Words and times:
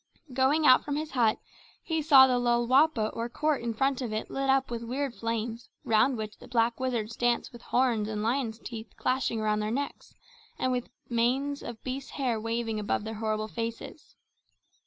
Going 0.33 0.65
out 0.65 0.83
from 0.83 0.95
his 0.95 1.11
hut, 1.11 1.37
he 1.83 2.01
saw 2.01 2.25
the 2.25 2.39
lolwapa 2.39 3.11
or 3.13 3.29
court 3.29 3.61
in 3.61 3.75
front 3.75 4.01
of 4.01 4.11
it 4.11 4.31
lit 4.31 4.49
up 4.49 4.71
with 4.71 4.81
weird 4.83 5.13
flames 5.13 5.69
round 5.83 6.17
which 6.17 6.39
the 6.39 6.47
black 6.47 6.79
wizards 6.79 7.15
danced 7.15 7.53
with 7.53 7.61
horns 7.61 8.07
and 8.09 8.23
lions' 8.23 8.57
teeth 8.57 8.97
clashing 8.97 9.39
about 9.41 9.59
their 9.59 9.69
necks, 9.69 10.15
and 10.57 10.71
with 10.71 10.89
manes 11.07 11.61
of 11.61 11.83
beasts' 11.83 12.13
hair 12.17 12.41
waving 12.41 12.79
above 12.79 13.03
their 13.03 13.13
horrible 13.13 13.47
faces. 13.47 14.15